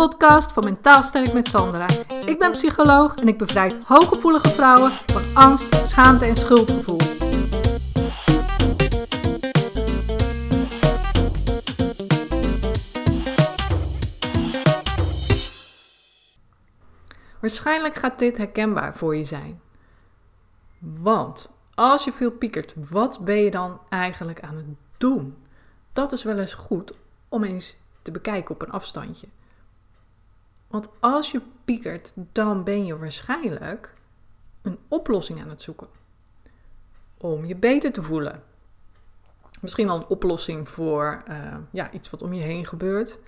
[0.00, 1.86] podcast van Mentaal Sterk met Sandra.
[2.26, 6.98] Ik ben psycholoog en ik bevrijd hooggevoelige vrouwen van angst, schaamte en schuldgevoel.
[17.40, 19.60] Waarschijnlijk gaat dit herkenbaar voor je zijn.
[20.78, 24.66] Want als je veel piekert, wat ben je dan eigenlijk aan het
[24.98, 25.36] doen?
[25.92, 26.92] Dat is wel eens goed
[27.28, 29.26] om eens te bekijken op een afstandje.
[30.70, 33.94] Want als je piekert, dan ben je waarschijnlijk
[34.62, 35.88] een oplossing aan het zoeken.
[37.16, 38.42] Om je beter te voelen.
[39.60, 43.18] Misschien wel een oplossing voor uh, ja, iets wat om je heen gebeurt.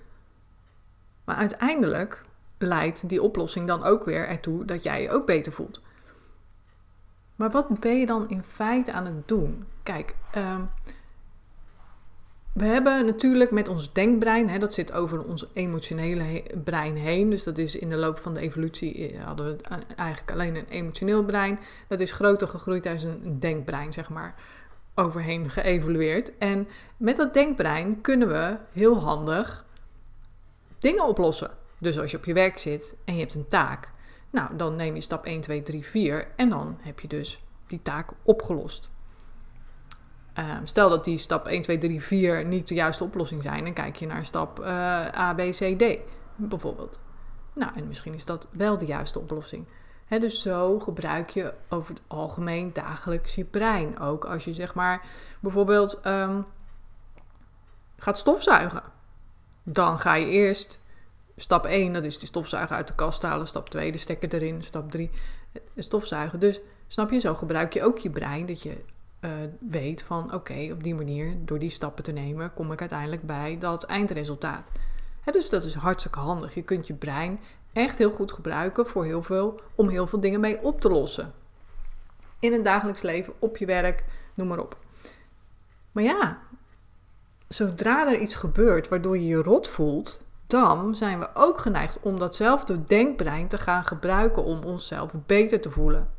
[1.23, 2.21] Maar uiteindelijk
[2.57, 5.81] leidt die oplossing dan ook weer ertoe dat jij je ook beter voelt.
[7.35, 9.65] Maar wat ben je dan in feite aan het doen?
[9.83, 10.59] Kijk, uh,
[12.53, 17.29] we hebben natuurlijk met ons denkbrein, hè, dat zit over ons emotionele brein heen.
[17.29, 19.63] Dus dat is in de loop van de evolutie eh, hadden we
[19.95, 21.59] eigenlijk alleen een emotioneel brein.
[21.87, 24.35] Dat is groter gegroeid als een denkbrein, zeg maar,
[24.95, 26.37] overheen geëvolueerd.
[26.37, 29.65] En met dat denkbrein kunnen we heel handig
[30.79, 31.51] dingen oplossen.
[31.77, 33.89] Dus als je op je werk zit en je hebt een taak,
[34.29, 37.79] nou dan neem je stap 1, 2, 3, 4 en dan heb je dus die
[37.81, 38.89] taak opgelost.
[40.33, 43.73] Ehm, stel dat die stap 1, 2, 3, 4 niet de juiste oplossing zijn, dan
[43.73, 44.67] kijk je naar stap uh,
[45.17, 45.97] A, B, C, D
[46.35, 46.99] bijvoorbeeld.
[47.53, 49.65] Nou, en misschien is dat wel de juiste oplossing.
[50.07, 53.99] dus zo gebruik je over het algemeen dagelijks je brein.
[53.99, 55.05] Ook als je zeg maar
[55.39, 56.45] bijvoorbeeld um,
[57.97, 58.83] gaat stofzuigen.
[59.63, 60.79] Dan ga je eerst
[61.35, 63.47] stap 1, dat is de stofzuiger uit de kast halen.
[63.47, 64.63] Stap 2, de stekker erin.
[64.63, 65.11] Stap 3,
[65.77, 66.39] stofzuigen.
[66.39, 68.45] Dus snap je, zo gebruik je ook je brein.
[68.45, 68.83] Dat je
[69.25, 69.31] uh,
[69.69, 73.57] weet van oké, op die manier, door die stappen te nemen, kom ik uiteindelijk bij
[73.59, 74.69] dat eindresultaat.
[75.31, 76.53] dus dat is hartstikke handig.
[76.53, 77.39] Je kunt je brein
[77.73, 81.33] echt heel goed gebruiken voor heel veel, om heel veel dingen mee op te lossen.
[82.39, 84.03] In het dagelijks leven, op je werk,
[84.33, 84.77] noem maar op.
[85.91, 86.39] Maar ja,
[87.47, 92.19] zodra er iets gebeurt waardoor je je rot voelt, dan zijn we ook geneigd om
[92.19, 96.09] datzelfde denkbrein te gaan gebruiken om onszelf beter te voelen.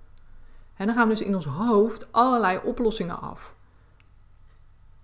[0.76, 3.54] En dan gaan we dus in ons hoofd allerlei oplossingen af.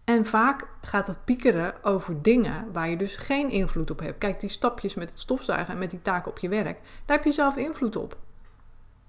[0.05, 4.19] En vaak gaat het piekeren over dingen waar je dus geen invloed op hebt.
[4.19, 7.25] Kijk, die stapjes met het stofzuigen en met die taken op je werk, daar heb
[7.25, 8.17] je zelf invloed op.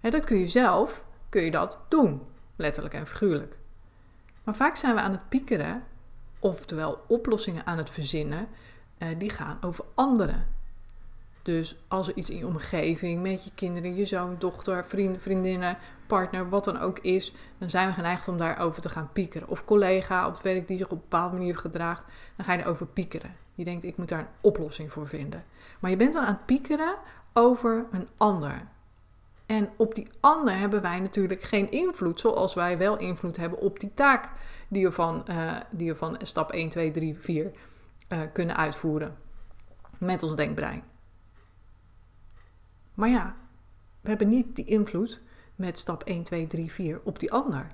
[0.02, 2.22] En dat kun je zelf, kun je dat doen,
[2.56, 3.58] letterlijk en figuurlijk.
[4.44, 5.84] Maar vaak zijn we aan het piekeren,
[6.40, 8.48] oftewel oplossingen aan het verzinnen,
[8.98, 10.48] eh, die gaan over anderen.
[11.42, 15.78] Dus als er iets in je omgeving, met je kinderen, je zoon, dochter, vrienden, vriendinnen,
[16.12, 19.48] partner, wat dan ook is, dan zijn we geneigd om daarover te gaan piekeren.
[19.48, 22.06] Of collega op het werk die zich op een bepaalde manier gedraagt,
[22.36, 23.36] dan ga je erover piekeren.
[23.56, 25.44] Je denkt, ik moet daar een oplossing voor vinden.
[25.80, 26.96] Maar je bent dan aan het piekeren
[27.34, 28.68] over een ander.
[29.46, 33.80] En op die ander hebben wij natuurlijk geen invloed, zoals wij wel invloed hebben op
[33.80, 34.30] die taak
[34.68, 37.52] die we van, uh, die we van stap 1, 2, 3, 4
[38.10, 39.18] uh, kunnen uitvoeren.
[39.98, 40.84] Met ons denkbrein.
[42.94, 43.36] Maar ja,
[44.02, 45.22] we hebben niet die invloed
[45.62, 47.68] met stap 1, 2, 3, 4 op die ander.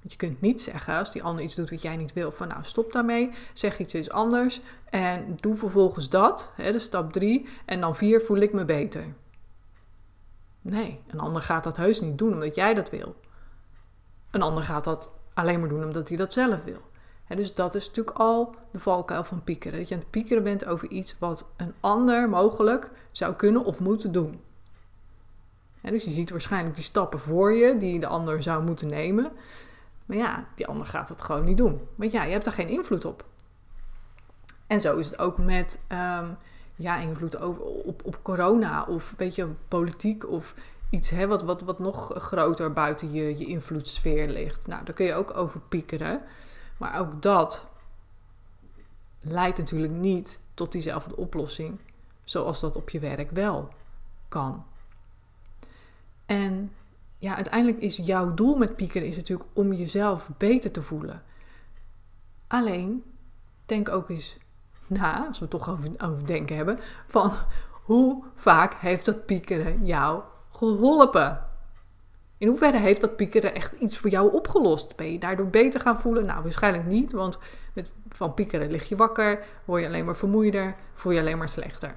[0.00, 2.48] Want je kunt niet zeggen als die ander iets doet wat jij niet wil, van
[2.48, 7.80] nou stop daarmee, zeg iets eens anders en doe vervolgens dat, hè, stap 3, en
[7.80, 9.04] dan 4 voel ik me beter.
[10.60, 13.14] Nee, een ander gaat dat heus niet doen omdat jij dat wil.
[14.30, 16.80] Een ander gaat dat alleen maar doen omdat hij dat zelf wil.
[17.28, 19.78] dus dat is natuurlijk al de valkuil van piekeren.
[19.78, 23.80] Dat je aan het piekeren bent over iets wat een ander mogelijk zou kunnen of
[23.80, 24.40] moeten doen
[25.82, 29.32] dus je ziet waarschijnlijk die stappen voor je die de ander zou moeten nemen.
[30.06, 31.80] Maar ja, die ander gaat het gewoon niet doen.
[31.94, 33.24] Want ja, je hebt daar geen invloed op.
[34.66, 36.36] En zo is het ook met um,
[36.76, 40.54] ja, invloed op, op corona of weet je, politiek of
[40.90, 44.66] iets hè, wat, wat, wat nog groter buiten je, je invloedssfeer ligt.
[44.66, 46.22] Nou, daar kun je ook over piekeren.
[46.76, 47.66] Maar ook dat
[49.20, 51.80] leidt natuurlijk niet tot diezelfde oplossing
[52.24, 53.68] zoals dat op je werk wel
[54.28, 54.64] kan.
[56.30, 56.72] En
[57.18, 61.22] ja, uiteindelijk is jouw doel met piekeren is natuurlijk om jezelf beter te voelen.
[62.46, 63.04] Alleen,
[63.66, 64.38] denk ook eens
[64.86, 67.32] na, als we het toch over, over denken hebben, van
[67.72, 71.46] hoe vaak heeft dat piekeren jou geholpen?
[72.38, 74.96] In hoeverre heeft dat piekeren echt iets voor jou opgelost?
[74.96, 76.26] Ben je daardoor beter gaan voelen?
[76.26, 77.38] Nou, waarschijnlijk niet, want
[77.74, 81.48] met, van piekeren lig je wakker, word je alleen maar vermoeider, voel je alleen maar
[81.48, 81.94] slechter.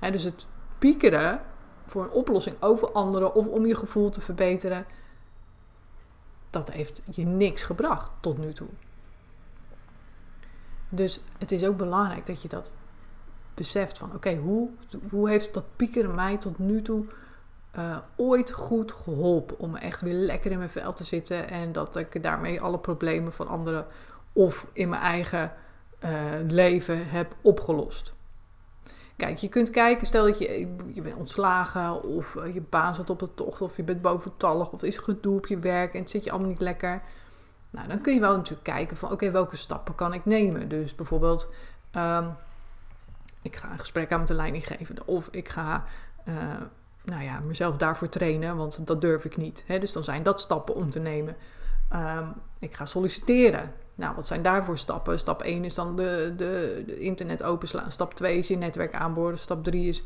[0.00, 0.46] dus het
[0.78, 1.40] piekeren
[1.86, 4.86] voor een oplossing over anderen of om je gevoel te verbeteren,
[6.50, 8.68] dat heeft je niks gebracht tot nu toe.
[10.88, 12.72] Dus het is ook belangrijk dat je dat
[13.54, 14.70] beseft van oké, hoe,
[15.10, 17.04] hoe heeft dat piekeren mij tot nu toe
[17.76, 21.96] uh, ooit goed geholpen om echt weer lekker in mijn vel te zitten en dat
[21.96, 23.86] ik daarmee alle problemen van anderen
[24.32, 25.52] of in mijn eigen
[26.04, 26.10] uh,
[26.48, 28.14] leven heb opgelost.
[29.16, 33.10] Kijk, je kunt kijken, stel dat je, je bent ontslagen of uh, je baan zit
[33.10, 36.10] op de tocht of je bent boventallig of is gedoe op je werk en het
[36.10, 37.02] zit je allemaal niet lekker.
[37.70, 40.68] Nou, dan kun je wel natuurlijk kijken van oké, welke stappen kan ik nemen?
[40.68, 41.50] Dus bijvoorbeeld,
[41.96, 42.36] um,
[43.42, 45.84] ik ga een gesprek aan met de leidinggevende of ik ga
[46.28, 46.34] uh,
[47.04, 49.64] nou ja, mezelf daarvoor trainen, want dat durf ik niet.
[49.66, 49.78] Hè?
[49.78, 51.36] Dus dan zijn dat stappen om te nemen.
[51.92, 53.72] Um, ik ga solliciteren.
[53.94, 55.18] Nou, wat zijn daarvoor stappen?
[55.18, 57.92] Stap 1 is dan de, de, internet openslaan.
[57.92, 59.38] Stap 2 is je netwerk aanboren.
[59.38, 60.02] Stap 3 is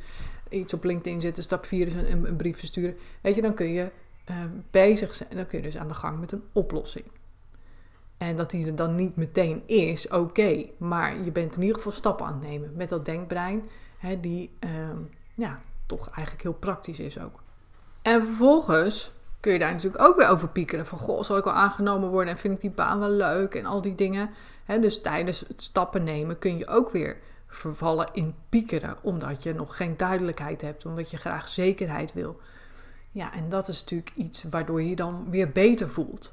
[0.49, 1.43] iets op LinkedIn zetten.
[1.43, 2.97] Stap 4 is een, brief versturen.
[3.21, 3.91] Weet je, dan kun je
[4.31, 4.37] uh,
[4.71, 5.29] bezig zijn.
[5.35, 7.05] Dan kun je dus aan de gang met een oplossing.
[8.17, 10.65] En dat die er dan niet meteen is, oké.
[10.79, 13.63] Maar je bent in ieder geval stappen aan het nemen met dat denkbrein.
[13.99, 17.43] Hè, die um, ja, toch eigenlijk heel praktisch is ook.
[18.03, 20.87] En vervolgens kun je daar natuurlijk ook weer over piekeren.
[20.87, 23.67] Van, goh, zal ik wel aangenomen worden en vind ik die baan wel leuk en
[23.67, 24.31] al die dingen.
[24.81, 28.97] dus tijdens het stappen nemen kun je ook weer vervallen in piekeren.
[29.01, 32.41] Omdat je nog geen duidelijkheid hebt, omdat je graag zekerheid wil.
[33.11, 36.33] Ja, en dat is natuurlijk iets waardoor je je dan weer beter voelt.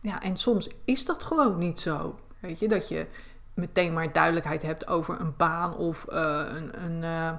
[0.00, 2.18] Ja, en soms is dat gewoon niet zo.
[2.40, 3.06] Weet je, dat je
[3.54, 7.32] meteen maar duidelijkheid hebt over een baan of uh, een, een uh,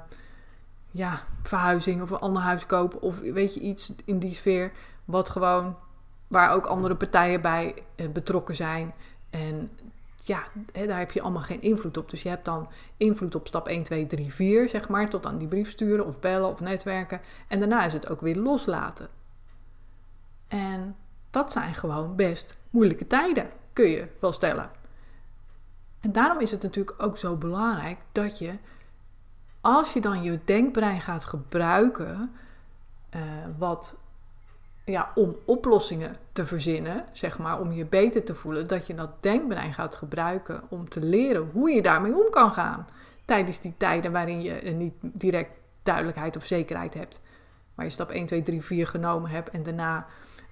[0.92, 3.01] ja, verhuizing of een ander huis kopen.
[3.01, 4.71] Of weet je, iets in die sfeer.
[5.06, 5.76] Wat gewoon,
[6.28, 8.94] waar ook andere partijen bij eh, betrokken zijn.
[9.30, 9.72] En
[10.24, 12.10] ja, daar heb je allemaal geen invloed op.
[12.10, 15.10] Dus je hebt dan invloed op stap 1, 2, 3, 4, zeg maar.
[15.10, 17.22] Tot aan die brief sturen of bellen of netwerken.
[17.48, 19.08] En daarna is het ook weer loslaten.
[20.48, 20.96] En
[21.30, 24.70] dat zijn gewoon best moeilijke tijden, kun je wel stellen.
[26.00, 28.54] En daarom is het natuurlijk ook zo belangrijk dat je,
[29.62, 32.32] als je dan je denkbrein gaat gebruiken,
[33.16, 33.22] uh,
[33.58, 33.96] wat
[34.86, 39.24] ja, om oplossingen te verzinnen, zeg maar, om je beter te voelen, dat je dat
[39.24, 42.88] denkbrein gaat gebruiken om te leren hoe je daarmee om kan gaan.
[43.26, 45.52] Tijdens die tijden waarin je niet direct
[45.84, 47.20] duidelijkheid of zekerheid hebt.
[47.76, 50.06] Waar je stap 1, 2, 3, 4 genomen hebt en daarna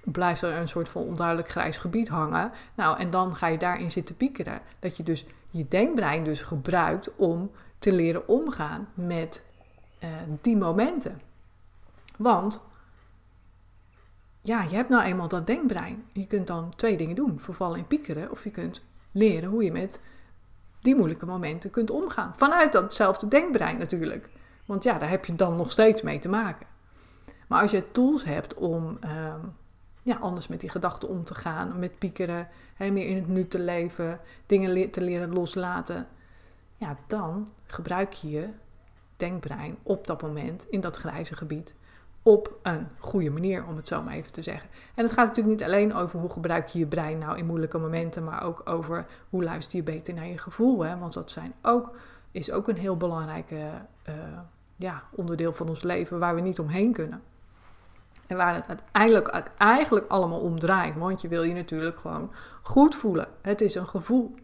[0.03, 2.51] blijft er een soort van onduidelijk grijs gebied hangen.
[2.75, 4.61] Nou, en dan ga je daarin zitten piekeren.
[4.79, 9.43] Dat je dus je denkbrein dus gebruikt om te leren omgaan met
[10.03, 10.09] uh,
[10.41, 11.21] die momenten.
[12.17, 12.61] Want
[14.41, 16.05] ja, je hebt nou eenmaal dat denkbrein.
[16.11, 19.71] Je kunt dan twee dingen doen: vervallen in piekeren, of je kunt leren hoe je
[19.71, 19.99] met
[20.79, 22.33] die moeilijke momenten kunt omgaan.
[22.37, 24.29] Vanuit datzelfde denkbrein natuurlijk.
[24.65, 26.67] Want ja, daar heb je dan nog steeds mee te maken.
[27.47, 29.33] Maar als je tools hebt om uh,
[30.01, 33.47] ja, anders met die gedachten om te gaan, met piekeren, hè, meer in het nu
[33.47, 36.07] te leven, dingen te leren loslaten,
[36.77, 38.49] ja, dan gebruik je je
[39.17, 41.75] denkbrein op dat moment in dat grijze gebied
[42.23, 44.69] op een goede manier, om het zo maar even te zeggen.
[44.95, 47.77] En het gaat natuurlijk niet alleen over hoe gebruik je je brein nou in moeilijke
[47.77, 50.85] momenten, maar ook over hoe luister je beter naar je gevoel.
[50.85, 50.97] Hè?
[50.97, 51.95] Want dat zijn ook,
[52.31, 54.13] is ook een heel belangrijk uh,
[54.75, 57.21] ja, onderdeel van ons leven waar we niet omheen kunnen.
[58.27, 60.95] En waar het uiteindelijk eigenlijk allemaal om draait.
[60.95, 62.31] Want je wil je natuurlijk gewoon
[62.61, 63.27] goed voelen.
[63.41, 64.35] Het is een gevoel.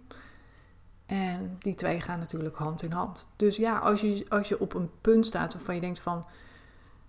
[1.05, 3.27] En die twee gaan natuurlijk hand in hand.
[3.35, 6.25] Dus ja, als je, als je op een punt staat waarvan je denkt van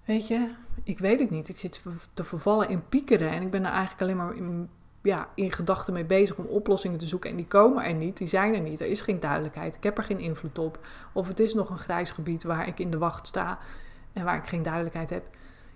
[0.09, 0.51] Weet je,
[0.83, 1.49] ik weet het niet.
[1.49, 1.83] Ik zit
[2.15, 4.71] te vervallen in piekeren en ik ben er eigenlijk alleen maar in,
[5.03, 7.31] ja, in gedachten mee bezig om oplossingen te zoeken.
[7.31, 8.81] En die komen er niet, die zijn er niet.
[8.81, 9.77] Er is geen duidelijkheid.
[9.77, 10.87] Ik heb er geen invloed op.
[11.13, 13.59] Of het is nog een grijs gebied waar ik in de wacht sta
[14.13, 15.25] en waar ik geen duidelijkheid heb.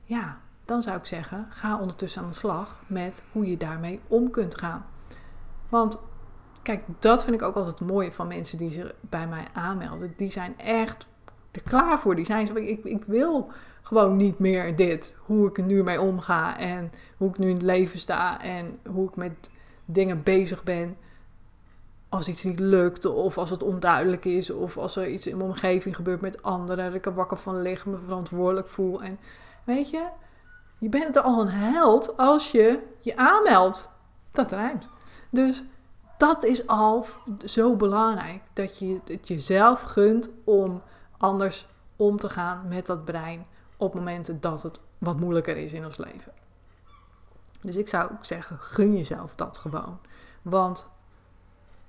[0.04, 4.30] Ja, dan zou ik zeggen, ga ondertussen aan de slag met hoe je daarmee om
[4.30, 4.86] kunt gaan.
[5.68, 6.02] Want
[6.62, 10.12] kijk, dat vind ik ook altijd het mooie van mensen die zich bij mij aanmelden.
[10.16, 11.06] Die zijn echt
[11.50, 12.14] er klaar voor.
[12.14, 15.16] Die zijn zo, ik, ik wil gewoon niet meer dit.
[15.18, 18.78] Hoe ik er nu mee omga en hoe ik nu in het leven sta en
[18.86, 19.50] hoe ik met
[19.84, 20.96] dingen bezig ben.
[22.08, 25.48] Als iets niet lukt of als het onduidelijk is of als er iets in mijn
[25.48, 26.84] omgeving gebeurt met anderen.
[26.84, 29.02] Dat ik er wakker van lig, me verantwoordelijk voel.
[29.02, 29.18] En
[29.64, 30.04] weet je,
[30.78, 33.90] je bent er al een held als je je aanmeldt.
[34.30, 34.88] Dat rijmt.
[35.30, 35.64] Dus
[36.18, 37.06] dat is al
[37.44, 38.42] zo belangrijk.
[38.52, 40.82] Dat je het jezelf gunt om
[41.18, 43.46] anders om te gaan met dat brein
[43.82, 46.32] op momenten dat het wat moeilijker is in ons leven.
[47.60, 49.98] Dus ik zou ook zeggen, gun jezelf dat gewoon.
[50.42, 50.88] Want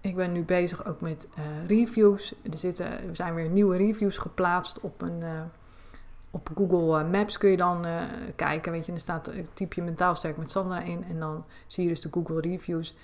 [0.02, 2.36] ik ben nu bezig ook met uh, reviews.
[2.52, 5.22] Er, zitten, er zijn weer nieuwe reviews geplaatst op een...
[5.22, 5.42] Uh,
[6.32, 7.86] op Google eh, Maps kun je dan
[8.36, 11.84] kijken, weet je, er staat, typ je mentaal sterk met Sandra in en dan zie
[11.84, 12.96] je dus de Google reviews.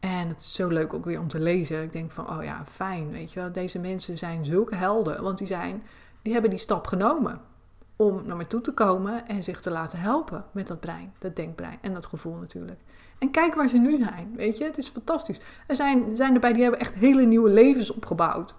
[0.00, 1.82] En het is zo leuk ook weer om te lezen.
[1.82, 3.52] Ik denk van, oh ja, fijn, weet je wel.
[3.52, 5.82] Deze mensen zijn zulke helden, want die, zijn,
[6.22, 7.40] die hebben die stap genomen
[8.00, 11.36] om naar me toe te komen en zich te laten helpen met dat brein, dat
[11.36, 12.80] denkbrein en dat gevoel natuurlijk.
[13.18, 15.40] En kijk waar ze nu zijn, weet je, het is fantastisch.
[15.66, 18.54] Er zijn, zijn erbij die hebben echt hele nieuwe levens opgebouwd.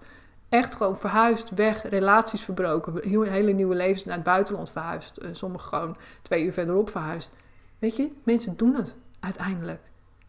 [0.48, 5.22] Echt gewoon verhuisd, weg, relaties verbroken, hele nieuwe levens naar het buitenland verhuisd.
[5.22, 7.30] Uh, sommigen gewoon twee uur verderop verhuisd.
[7.78, 9.80] Weet je, mensen doen het uiteindelijk.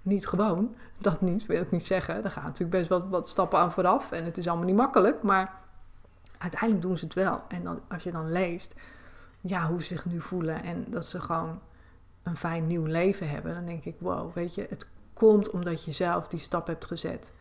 [0.01, 2.22] Niet gewoon, dat niet, wil ik niet zeggen.
[2.22, 5.24] Daar gaan natuurlijk best wel wat stappen aan vooraf en het is allemaal niet makkelijk,
[5.24, 5.53] maar
[6.38, 7.41] uiteindelijk doen ze het wel.
[7.48, 8.75] En dan, als je dan leest,
[9.45, 11.59] ja, hoe ze zich nu voelen en dat ze gewoon
[12.23, 15.91] een fijn nieuw leven hebben, dan denk ik, wow, weet je, het komt omdat je
[15.91, 17.33] zelf die stap hebt gezet.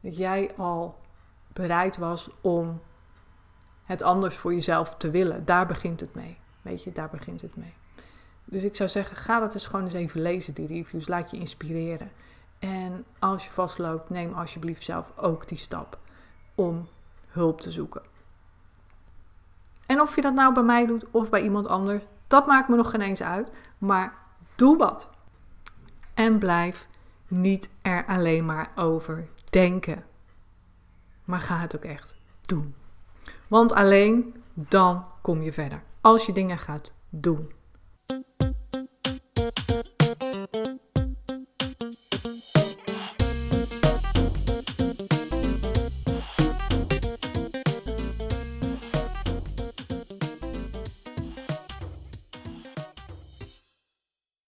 [0.00, 0.98] Dat jij al
[1.52, 2.80] bereid was om
[3.84, 5.44] het anders voor jezelf te willen.
[5.44, 6.38] Daar begint het mee.
[6.62, 7.74] Weet je, daar begint het mee.
[8.44, 11.08] Dus ik zou zeggen, ga dat eens gewoon eens even lezen, die reviews.
[11.08, 12.10] Laat je inspireren.
[12.58, 15.98] En als je vastloopt, neem alsjeblieft zelf ook die stap
[16.54, 16.88] om
[17.26, 18.02] hulp te zoeken.
[19.90, 22.76] En of je dat nou bij mij doet of bij iemand anders, dat maakt me
[22.76, 23.50] nog geen eens uit.
[23.78, 24.14] Maar
[24.54, 25.10] doe wat.
[26.14, 26.88] En blijf
[27.28, 30.04] niet er alleen maar over denken.
[31.24, 32.16] Maar ga het ook echt
[32.46, 32.74] doen.
[33.48, 35.82] Want alleen dan kom je verder.
[36.00, 37.52] Als je dingen gaat doen.